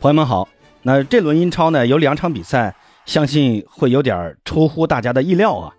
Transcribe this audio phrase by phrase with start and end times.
[0.00, 0.48] 朋友们好，
[0.82, 5.74] 那这轮英超呢有两场比赛，相信会有点出乎大家的意料啊，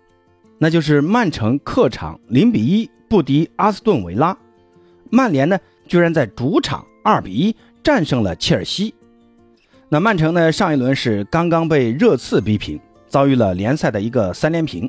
[0.58, 4.38] 那就是曼城客场零比一不敌阿斯顿维拉，
[5.10, 5.58] 曼联呢
[5.88, 8.94] 居然在主场二比一战胜了切尔西。
[9.88, 12.78] 那曼城呢上一轮是刚刚被热刺逼平，
[13.08, 14.88] 遭遇了联赛的一个三连平，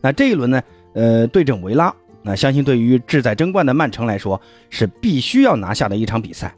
[0.00, 0.60] 那这一轮呢，
[0.94, 6.52] 呃对阵维拉，那相信对于志在争冠的曼城来说是必须要拿下的一场比赛，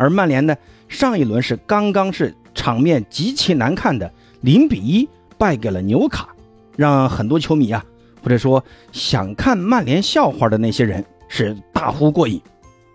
[0.00, 0.56] 而曼联呢。
[0.88, 5.08] 上一轮是刚刚是场面极其难看的零比一
[5.38, 6.30] 败给了纽卡，
[6.76, 7.84] 让很多球迷啊，
[8.24, 12.42] 或者说想看曼联笑话的那些人是大呼过瘾。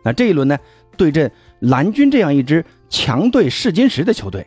[0.03, 0.57] 那这一轮呢，
[0.97, 4.45] 对阵蓝军这样一支强队试金石的球队，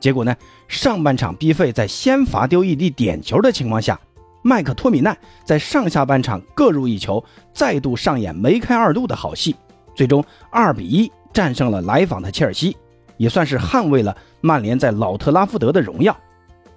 [0.00, 0.34] 结果呢，
[0.68, 4.00] 上半场逼费在先罚丢一粒点球的情况下，
[4.42, 5.14] 麦克托米奈
[5.44, 9.54] 在上下半场各入一球，再度上演梅开二度的好戏，
[9.94, 12.74] 最终二比一战胜了来访的切尔西。
[13.18, 16.14] 也算是捍卫了曼联在老特拉福德的荣耀。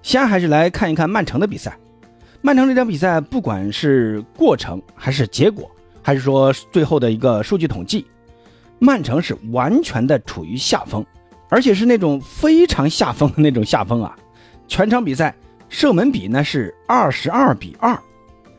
[0.02, 1.78] 先还是来看一看曼城的比赛。
[2.42, 5.70] 曼城这场比赛，不管是过程还是结果，
[6.02, 8.06] 还是说最后的一个数据统计，
[8.80, 11.06] 曼城是完全的处于下风，
[11.50, 14.16] 而且是那种非常下风的那种下风啊。
[14.70, 15.36] 全场比赛
[15.68, 18.00] 射门比呢是二十二比二，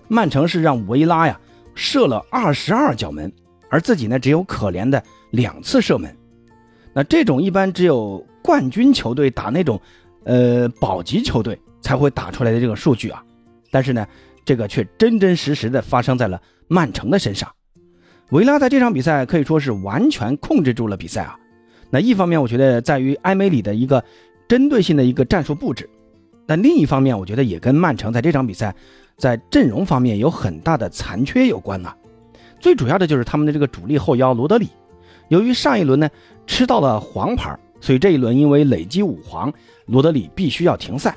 [0.06, 1.41] 曼城是让维拉呀
[1.75, 3.32] 射了二十二脚门，
[3.70, 6.14] 而自己呢只有可怜的两次射门。
[6.92, 9.80] 那这种一般只有冠军球队打那种，
[10.24, 13.24] 呃保级球队才会打出来的这个数据啊，
[13.70, 14.06] 但是呢，
[14.44, 17.48] 这个却真真实实的发生在了曼城的身上。
[18.30, 21.36] 维拉在这场比赛可以说是完全控制住了比赛啊。
[21.91, 24.04] 那一方面我觉得在于埃梅里的一个
[24.48, 25.88] 针对性的一个战术布置，
[26.46, 28.74] 但另一方面我觉得也跟曼城在这场比赛
[29.16, 31.96] 在阵容方面有很大的残缺有关啊。
[32.61, 34.69] 最主要的就是他们的这个主力后腰罗德里。
[35.28, 36.08] 由于上一轮呢
[36.47, 39.53] 吃到了黄牌，所以这一轮因为累积五黄，
[39.86, 41.16] 罗德里必须要停赛。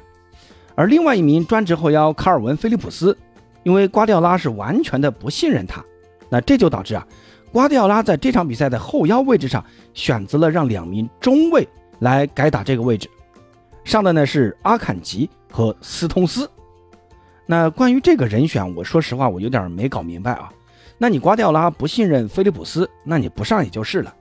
[0.75, 3.15] 而另外一名专职后腰卡尔文·菲利普斯，
[3.63, 5.83] 因为瓜迪奥拉是完全的不信任他，
[6.29, 7.05] 那这就导致啊，
[7.51, 11.67] 瓜迪奥拉在这场比赛的后腰位置上选择了让两名中卫
[11.99, 13.09] 来改打这个位置，
[13.83, 16.49] 上的呢是阿坎吉和斯通斯。
[17.45, 20.51] 那关于这个人选，我说实话我有点没搞明白啊。
[21.03, 24.15] 那你瓜迪奥拉不信任菲利普斯，那你不上也就是了。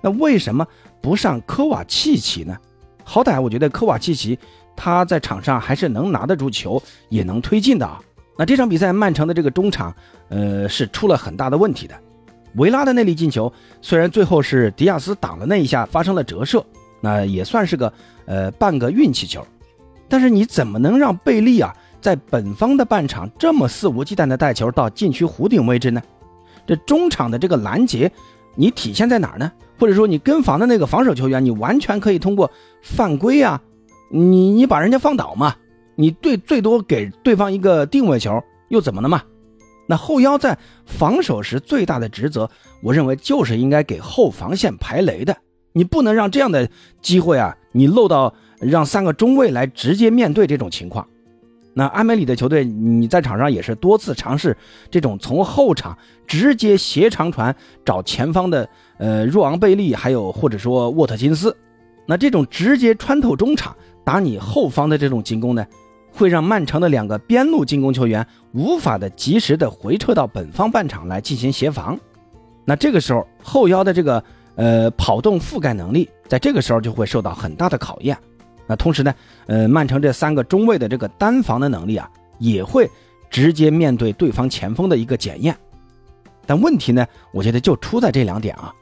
[0.00, 0.64] 那为什么
[1.00, 2.56] 不上科瓦契奇呢？
[3.02, 4.38] 好歹我觉得科瓦契奇
[4.76, 8.00] 他在场上还是能拿得住球，也能推进的啊。
[8.36, 9.92] 那这场比赛曼城的这个中场，
[10.28, 12.00] 呃，是出了很大的问题的。
[12.54, 16.64] 维拉的那粒进球，虽然最后是迪亚斯挡了那一下发生了折射，
[17.00, 17.92] 那也算是个
[18.26, 19.44] 呃半个运气球。
[20.08, 26.00] 但是你怎么能让贝利啊在本方的半场这么肆无忌惮的带球到禁区弧顶位置呢？
[26.68, 28.12] 这中场的这个拦截，
[28.54, 29.50] 你体现在哪儿呢？
[29.78, 32.50] 或者说你跟防的那个防守球员，你完全可以通过
[32.82, 33.62] 犯规啊，
[34.10, 35.56] 你你把人家放倒嘛，
[35.94, 39.22] 你对最多给对方一个定位球又怎么了嘛？
[39.86, 42.50] 那后腰在防守时最大的职责，
[42.82, 45.34] 我认为就是应该给后防线排雷的，
[45.72, 46.68] 你不能让这样的
[47.00, 51.08] 机会啊，你漏到让三个中卫来直接面对这种情况。
[51.74, 54.56] 那阿梅里的球队，你在场上也是多次尝试
[54.90, 55.96] 这种从后场
[56.26, 58.68] 直接斜长传找前方的，
[58.98, 61.56] 呃，若昂贝利，还有或者说沃特金斯，
[62.04, 65.64] 那这种直接穿透中场打你后方的这种进攻呢，
[66.10, 71.96] 会让曼城的两个边路进攻球员无法的及时的回撤到本方半场来进行协防，
[72.64, 74.24] 那这个时候后腰的这个
[74.56, 78.18] 呃跑动覆盖能力，在这个时候就会受到很大的考验。
[78.68, 79.14] 那同时呢，
[79.46, 82.08] 呃，曼城这三个中卫的这个单防的能力啊，
[82.38, 82.88] 也会
[83.30, 85.56] 直接面对对方前锋的一个检验。
[86.46, 88.72] 但问题呢，我觉得就出在这两点啊。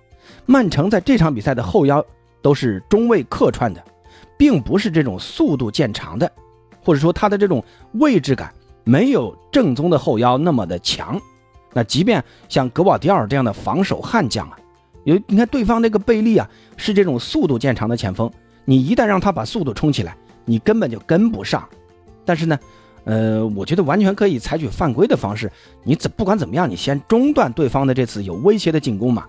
[0.45, 2.05] 曼城在这场比赛的后腰
[2.43, 3.83] 都是中卫客串的，
[4.37, 6.31] 并不是这种速度见长的，
[6.85, 7.63] 或者说他的这种
[7.95, 8.53] 位置感
[8.85, 11.21] 没有正宗的后腰那么的强。
[11.73, 14.59] 那即便像格瓦迪奥尔这样的防守悍将啊，
[15.05, 18.31] 有你看对方那个贝利啊，是这种速度见长的前锋。
[18.67, 20.15] 你一旦让他把速度冲起来，
[20.45, 21.67] 你根本就跟不上。
[22.27, 22.59] 但是呢，
[23.05, 25.51] 呃，我觉得完全可以采取犯规的方式。
[25.85, 29.25] 你怎不管怎么样，你先中断对方的这次有威胁的进攻嘛。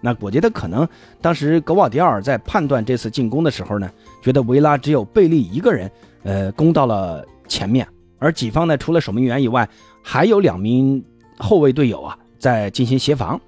[0.00, 0.86] 那我觉得可能
[1.20, 3.90] 当时格瓦迪奥尔在判断这次进攻的时候呢，
[4.22, 5.90] 觉得维拉只有贝利一个人，
[6.22, 7.84] 呃，攻到了前面，
[8.18, 9.68] 而己方呢除了守门员以外，
[10.02, 11.02] 还有两名
[11.38, 13.40] 后卫队友啊在进行协防。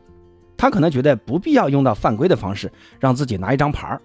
[0.56, 4.00] 他可能觉得不必要用到犯规的方式，让自己拿一张牌儿。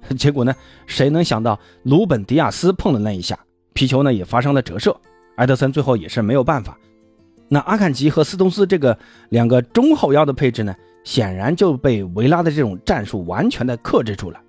[0.16, 0.54] 结果呢？
[0.86, 3.38] 谁能想到鲁本·迪亚斯碰了那一下，
[3.72, 4.96] 皮球呢也发生了折射。
[5.36, 6.76] 埃德森最后也是没有办法。
[7.48, 8.98] 那阿坎吉和斯通斯这个
[9.30, 10.74] 两个中后腰的配置呢，
[11.04, 14.40] 显然就被维拉的这种战术完全的克制住了。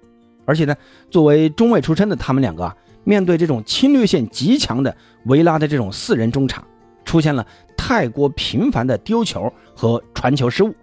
[0.45, 0.75] 而且呢，
[1.11, 6.65] 作为中卫出身的他们两个啊，面对这种侵略性极强的维拉的这种四人中场，
[7.05, 7.45] 出现了
[7.77, 10.73] 太过频繁的丢球和传球失误，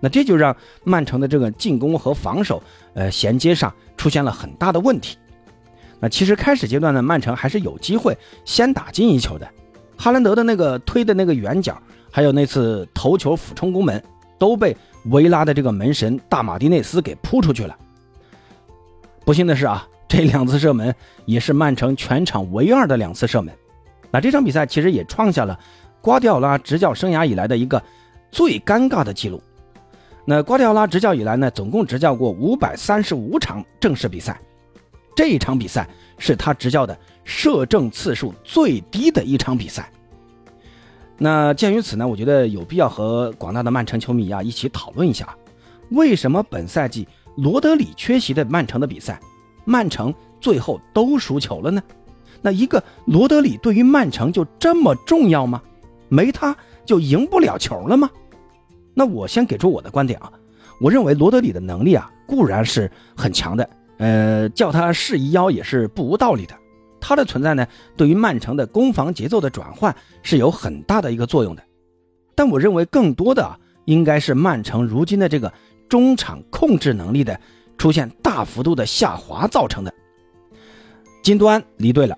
[0.00, 0.54] 那这就让
[0.84, 2.62] 曼城的这个进攻和防守，
[2.94, 5.16] 呃，衔接上出现了很大的问题。
[5.98, 9.48] 那其实开始阶段呢，曼城还是有机会先打进一球的，
[9.96, 14.02] 哈兰德的那个推的那个远角，还有那次头球俯冲攻门，
[14.38, 14.76] 都被
[15.06, 17.74] 维拉的这个门神大马丁内斯给扑出去了。
[19.24, 20.94] 不幸的是啊，这两次射门
[21.24, 23.52] 也是曼城全场唯二的两次射门。
[24.10, 25.58] 那这场比赛其实也创下了
[26.02, 27.82] 瓜迪奥拉执教生涯以来的一个
[28.30, 29.42] 最尴尬的记录。
[30.28, 34.40] 那瓜迪奥拉执教以来呢，总共执教过五百三十五场正式比赛，
[35.14, 35.88] 这一场比赛
[36.18, 39.88] 是他执教的射正次数最低的一场比赛。
[41.16, 45.32] 那鉴于此呢，我觉得有必要和广大的曼城球迷啊一起讨论一下，
[45.90, 47.06] 为什么本赛季
[47.36, 49.20] 罗德里缺席的曼城的比赛，
[49.64, 51.80] 曼城最后都输球了呢？
[52.42, 55.62] 那一个罗德里对于曼城就这么重要吗？
[56.08, 58.10] 没他就赢不了球了吗？
[58.98, 60.32] 那我先给出我的观点啊，
[60.80, 66.54] 我认为罗德里的能力啊固然是很强的，呃，叫他世一妖也是不无道理的。
[66.98, 71.62] 他的存在呢，对于曼城的攻防节奏的转换是有很大的一个作用的。
[72.34, 75.52] 但我认为更多的啊，应该是曼城如今的这个
[75.90, 77.38] 中场控制能力的
[77.76, 79.92] 出现大幅度的下滑造成的。
[81.22, 82.16] 金端离队了。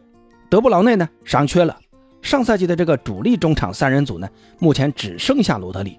[0.49, 1.77] 德布劳内呢伤缺了，
[2.23, 4.29] 上赛季的这个主力中场三人组呢，
[4.59, 5.99] 目前只剩下罗德里。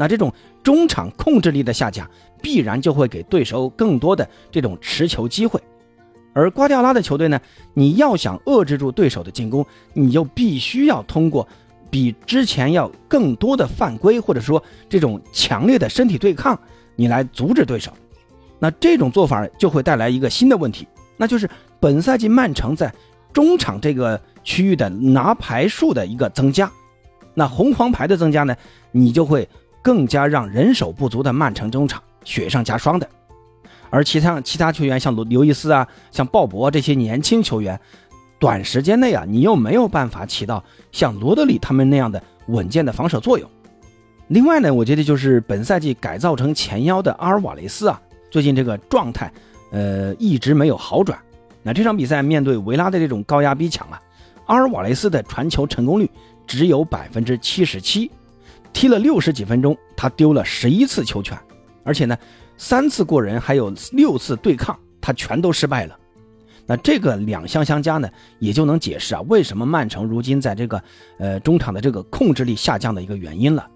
[0.00, 0.32] 那这种
[0.62, 2.08] 中场控制力的下降，
[2.40, 5.60] 必然就会给对手更多的这种持球机会。
[6.32, 7.38] 而瓜迪奥拉的球队呢，
[7.74, 9.62] 你要想遏制住对手的进攻，
[9.92, 11.46] 你就必须要通过
[11.90, 16.58] 比之前要更多的犯规，或者说这种强烈的身体对抗，
[16.96, 17.92] 你来阻止对手。
[18.58, 20.88] 那这种做法就会带来一个新的问题，
[21.18, 21.46] 那就是
[21.78, 22.90] 本赛季曼城在。
[23.32, 26.68] 中场这个区域的拿牌数的一个增加，
[27.32, 28.56] 那红黄牌的增加呢，
[28.90, 29.48] 你就会
[29.82, 33.08] 更加让人手不足的曼城中场雪上加霜的。
[33.88, 37.80] 而其他其他球员像刘刘易斯啊，像鲍勃这些年轻球员，
[38.38, 40.62] 短时间内啊，你又没有办法起到
[40.92, 43.50] 像罗德里他们那样的稳健的防守作用。
[44.28, 48.00] 另外呢，我觉得就是本赛季改造成前腰的阿尔瓦雷斯啊，
[48.30, 49.32] 最近这个状态，
[49.72, 51.18] 呃，一直没有好转。
[51.64, 54.00] 那这场比赛面对维拉的这种高压逼抢啊，
[54.46, 56.08] 阿尔瓦雷斯的传球成功率
[56.46, 58.08] 只有百分之七十七，
[58.72, 61.38] 踢了六十几分钟，他丢了十一次球权，
[61.84, 62.16] 而且呢，
[62.56, 65.96] 三次过人还有六次对抗，他全都失败了。
[66.66, 68.08] 那这个两项相加呢，
[68.38, 70.82] 也就能解释啊，为什么曼城如今在这个
[71.18, 73.66] 呃中场的这个控制力下降的一个原因了。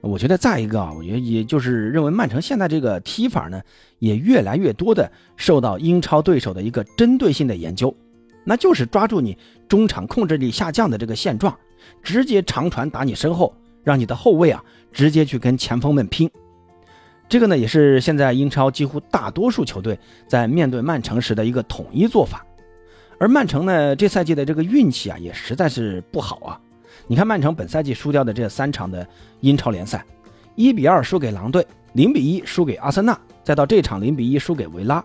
[0.00, 3.60] 我觉得再一个啊，我觉得也就是认为曼城现在这个踢法呢，
[3.98, 7.94] 也越来越多的受到英超对手的一个针对性的研究，
[8.44, 9.36] 那就是抓住你
[9.68, 11.56] 中场控制力下降的这个现状，
[12.02, 13.54] 直接长传打你身后，
[13.88, 14.62] 让你的后卫啊
[14.92, 16.30] 直接去跟前锋们拼。
[17.26, 22.44] 这个呢，也是现在英超几乎大多数球队在面对曼城时的一个统一做法。
[23.18, 26.60] 而曼城呢，这赛季的这个运气啊，也实在是不好啊。
[27.06, 29.06] 你看曼城本赛季输掉的这三场的
[29.40, 30.04] 英超联赛，
[30.54, 35.02] 一比二输给狼队，零比一输给阿森纳，再到这场零比一输给维拉，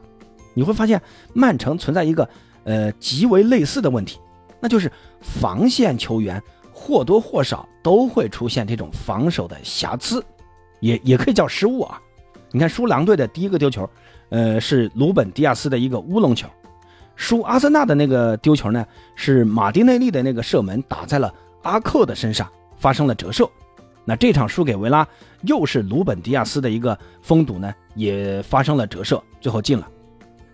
[0.53, 1.01] 你会发现
[1.33, 2.27] 曼城存在一个
[2.65, 4.19] 呃极为类似的问题，
[4.59, 6.41] 那就是防线球员
[6.83, 10.21] 或多或少都会出现这种防守的瑕疵，
[10.81, 12.01] 也也可以叫失误啊。
[12.51, 13.89] 你看输狼队的第一个丢球，
[14.27, 16.45] 呃是鲁本迪亚斯的一个乌龙球，
[17.15, 18.85] 输阿森纳的那个丢球呢
[19.15, 21.33] 是马丁内利的那个射门打在了。
[21.61, 23.49] 阿克的身上发生了折射，
[24.03, 25.07] 那这场输给维拉，
[25.43, 29.87] 又是鲁本迪亚斯的一个封堵呢，也发生了折射，最后进了。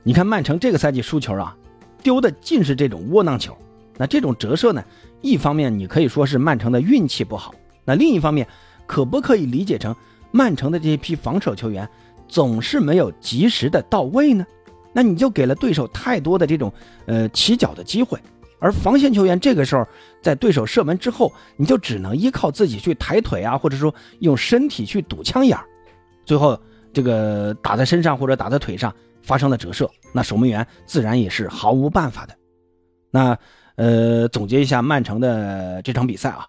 [0.04, 1.58] 你看曼城这个赛季输球啊，
[2.04, 3.58] 丢的尽是这种窝囊球。
[3.98, 4.82] 那这种折射呢，
[5.22, 7.54] 一方面你可以说是曼城的运气不好，
[7.86, 8.48] 那另一方面，
[8.88, 9.96] 可不可以理解成
[10.32, 11.88] 曼城的这批防守球员
[12.28, 14.46] 总是没有及时的到位呢？
[14.94, 16.72] 那你就给了对手太多的这种
[17.06, 18.20] 呃起脚的机会。
[18.62, 19.88] 而防线球员这个时候
[20.22, 25.64] 在对手射门之后，你就只能依靠自己去抬腿啊，或者说用身体去堵枪眼儿，
[26.26, 26.60] 最后
[26.92, 32.36] 这个打在身上或者打在腿上发生了折射，那守门员自然也是毫无办法的。
[33.12, 33.38] 那
[33.80, 36.46] 呃，总结一下曼城的这场比赛啊，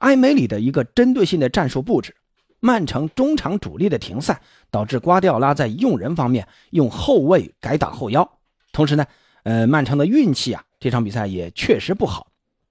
[0.00, 2.14] 埃梅里的一个针对性的战术布置，
[2.60, 8.30] 曼城中场主力的停赛，导致瓜迪奥拉在用人方面用后卫改打后腰，
[8.70, 9.06] 同时呢，
[9.44, 10.62] 呃，曼城的运气啊。
[10.78, 12.26] 这场比赛也确实不好，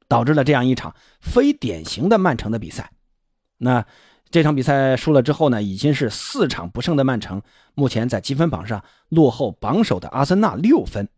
[0.08, 2.92] 导致了这样一场非典型的曼城的比赛。
[3.58, 3.84] 那
[4.30, 7.42] 这场比赛输了之后呢，已经是四场不胜的曼城，
[7.74, 11.10] 目前在积分榜上落后榜首的阿森纳六分。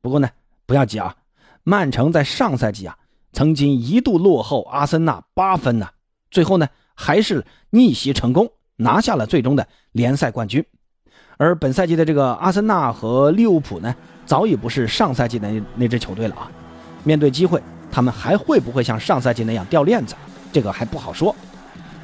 [0.00, 0.30] 不过呢，
[0.66, 1.16] 不要急啊，
[1.64, 2.96] 曼城在上赛季啊，
[3.32, 5.86] 曾经一度落后阿森纳八分呢，
[6.30, 10.64] 最后呢，还是逆袭成功，拿下了最终的联赛冠军。
[11.36, 13.94] 而本赛季的这个阿森纳和利物浦呢，
[14.26, 16.50] 早已不是上赛季的那那支球队了啊。
[17.04, 20.14] 面对机会，他们还会不会像上赛季那样掉链子？
[20.52, 21.34] 这个还不好说。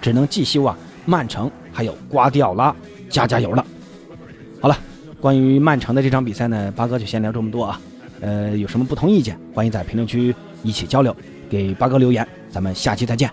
[0.00, 2.74] 只能寄希望曼城还有瓜迪奥拉
[3.10, 3.66] 加加油了。
[4.60, 4.78] 好了，
[5.20, 7.80] 关于曼城的这场比赛呢，八哥就先聊这么多啊。
[8.20, 11.14] 呃，有什么不同意见，欢迎在评论区一起交流，
[11.48, 12.26] 给八哥留言。
[12.50, 13.30] 咱们下期再见。